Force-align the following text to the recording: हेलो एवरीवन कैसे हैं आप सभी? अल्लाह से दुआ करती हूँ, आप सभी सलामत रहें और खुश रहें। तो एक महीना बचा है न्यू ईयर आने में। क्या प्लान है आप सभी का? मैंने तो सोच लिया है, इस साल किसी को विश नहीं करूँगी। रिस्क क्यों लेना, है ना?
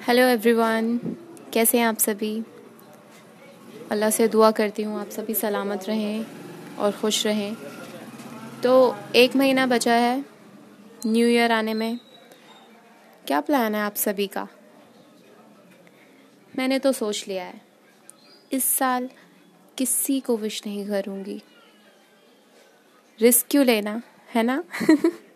हेलो 0.00 0.22
एवरीवन 0.22 0.96
कैसे 1.52 1.78
हैं 1.78 1.86
आप 1.86 1.98
सभी? 1.98 2.30
अल्लाह 3.90 4.10
से 4.10 4.28
दुआ 4.28 4.50
करती 4.50 4.82
हूँ, 4.82 4.98
आप 5.00 5.08
सभी 5.10 5.34
सलामत 5.34 5.84
रहें 5.88 6.24
और 6.78 6.92
खुश 6.92 7.26
रहें। 7.26 7.56
तो 8.62 8.96
एक 9.16 9.36
महीना 9.36 9.66
बचा 9.66 9.94
है 9.94 10.24
न्यू 11.06 11.26
ईयर 11.26 11.52
आने 11.52 11.74
में। 11.74 11.98
क्या 13.26 13.40
प्लान 13.40 13.74
है 13.74 13.80
आप 13.80 13.94
सभी 13.96 14.26
का? 14.26 14.46
मैंने 16.54 16.78
तो 16.78 16.92
सोच 16.92 17.24
लिया 17.28 17.44
है, 17.44 17.60
इस 18.52 18.64
साल 18.64 19.08
किसी 19.78 20.20
को 20.20 20.36
विश 20.36 20.62
नहीं 20.66 20.86
करूँगी। 20.88 21.42
रिस्क 23.18 23.46
क्यों 23.50 23.66
लेना, 23.66 24.02
है 24.30 24.42
ना? 24.42 24.62